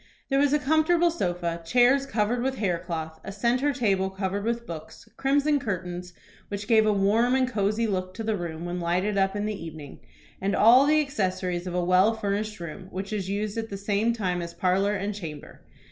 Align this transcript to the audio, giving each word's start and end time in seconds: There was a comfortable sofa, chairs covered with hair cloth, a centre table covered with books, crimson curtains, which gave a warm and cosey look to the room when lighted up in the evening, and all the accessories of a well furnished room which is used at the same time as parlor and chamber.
There 0.31 0.39
was 0.39 0.51
a 0.51 0.57
comfortable 0.57 1.11
sofa, 1.11 1.61
chairs 1.63 2.07
covered 2.07 2.41
with 2.41 2.55
hair 2.57 2.79
cloth, 2.79 3.19
a 3.23 3.31
centre 3.31 3.71
table 3.71 4.09
covered 4.09 4.45
with 4.45 4.65
books, 4.65 5.07
crimson 5.15 5.59
curtains, 5.59 6.11
which 6.47 6.67
gave 6.67 6.87
a 6.87 6.91
warm 6.91 7.35
and 7.35 7.47
cosey 7.47 7.85
look 7.85 8.15
to 8.15 8.23
the 8.23 8.35
room 8.35 8.65
when 8.65 8.79
lighted 8.79 9.15
up 9.15 9.35
in 9.35 9.45
the 9.45 9.53
evening, 9.63 9.99
and 10.41 10.55
all 10.55 10.87
the 10.87 10.99
accessories 11.01 11.67
of 11.67 11.75
a 11.75 11.85
well 11.85 12.15
furnished 12.15 12.59
room 12.59 12.87
which 12.89 13.13
is 13.13 13.29
used 13.29 13.59
at 13.59 13.69
the 13.69 13.77
same 13.77 14.11
time 14.11 14.41
as 14.41 14.55
parlor 14.55 14.95
and 14.95 15.13
chamber. 15.13 15.61